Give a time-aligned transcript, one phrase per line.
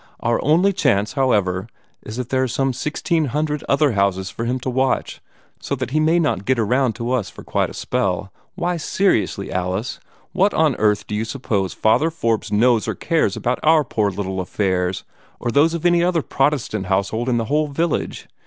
[0.21, 1.67] Our only chance, however,
[2.01, 5.21] is that there are some sixteen hundred other houses for him to watch,
[5.59, 8.33] so that he may not get around to us for quite a spell.
[8.55, 9.99] Why, seriously, Alice,
[10.31, 14.39] what on earth do you suppose Father Forbes knows or cares about our poor little
[14.41, 15.03] affairs,
[15.39, 18.27] or those of any other Protestant household in this whole village?